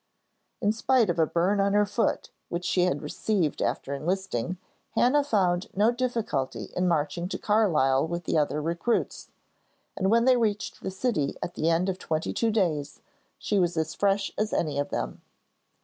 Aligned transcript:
In 0.61 0.71
spite 0.71 1.11
of 1.11 1.19
a 1.19 1.27
burn 1.27 1.59
on 1.59 1.73
her 1.73 1.85
foot, 1.85 2.31
which 2.49 2.65
she 2.65 2.85
had 2.85 3.03
received 3.03 3.61
after 3.61 3.93
enlisting, 3.93 4.57
Hannah 4.95 5.23
found 5.23 5.67
no 5.75 5.91
difficulty 5.91 6.71
in 6.75 6.87
marching 6.87 7.29
to 7.29 7.37
Carlisle 7.37 8.07
with 8.07 8.23
the 8.23 8.35
other 8.35 8.59
recruits, 8.63 9.29
and 9.95 10.09
when 10.09 10.25
they 10.25 10.37
reached 10.37 10.81
the 10.81 10.89
city 10.89 11.35
at 11.43 11.53
the 11.53 11.69
end 11.69 11.87
of 11.87 11.99
twenty 11.99 12.33
two 12.33 12.49
days, 12.49 13.01
she 13.37 13.59
was 13.59 13.77
as 13.77 13.93
fresh 13.93 14.31
as 14.39 14.53
any 14.53 14.79
of 14.79 14.89
them. 14.89 15.21